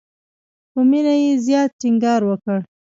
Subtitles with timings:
[0.71, 2.59] په مینه یې زیات ټینګار وکړ.